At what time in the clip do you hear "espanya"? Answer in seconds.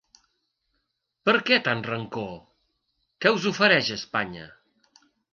3.97-4.49